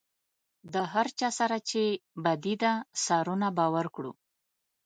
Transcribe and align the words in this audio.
د 0.73 0.75
هر 0.93 1.07
چا 1.19 1.29
سره 1.39 1.57
چې 1.69 1.81
بدي 2.23 2.55
ده 2.63 2.73
سرونه 3.05 3.47
به 3.57 3.65
ورکړو. 3.75 4.11